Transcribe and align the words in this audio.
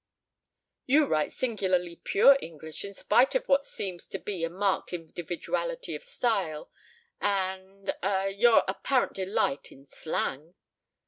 "You 0.87 1.05
write 1.05 1.31
singularly 1.31 1.95
pure 1.97 2.35
English, 2.41 2.83
in 2.83 2.95
spite 2.95 3.35
of 3.35 3.47
what 3.47 3.67
seems 3.67 4.07
to 4.07 4.23
me 4.25 4.43
a 4.43 4.49
marked 4.49 4.93
individuality 4.93 5.93
of 5.93 6.03
style, 6.03 6.71
and 7.21 7.93
ah 8.01 8.25
your 8.25 8.63
apparent 8.67 9.13
delight 9.13 9.71
in 9.71 9.85
slang!" 9.85 10.55